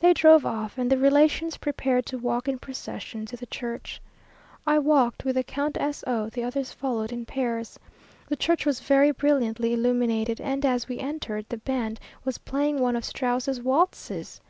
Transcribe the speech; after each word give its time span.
They 0.00 0.12
drove 0.12 0.44
off, 0.44 0.76
and 0.76 0.92
the 0.92 0.98
relations 0.98 1.56
prepared 1.56 2.04
to 2.04 2.18
walk 2.18 2.48
in 2.48 2.58
procession 2.58 3.24
to 3.24 3.34
the 3.38 3.46
church. 3.46 3.98
I 4.66 4.78
walked 4.78 5.24
with 5.24 5.36
the 5.36 5.42
Count 5.42 5.78
S 5.80 6.04
o, 6.06 6.28
the 6.28 6.42
others 6.44 6.70
followed 6.70 7.12
in 7.12 7.24
pairs. 7.24 7.78
The 8.28 8.36
church 8.36 8.66
was 8.66 8.80
very 8.80 9.10
brilliantly 9.10 9.72
illuminated, 9.72 10.38
and 10.38 10.66
as 10.66 10.86
we 10.86 10.98
entered, 10.98 11.46
the 11.48 11.56
band 11.56 11.98
was 12.26 12.36
playing 12.36 12.80
one 12.80 12.94
of 12.94 13.06
Strauss's 13.06 13.58
waltzes! 13.62 14.42